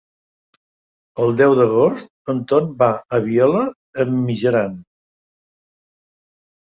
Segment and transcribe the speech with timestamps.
[1.25, 3.61] El deu d'agost en Ton va a Vielha
[4.05, 4.83] e Mijaran.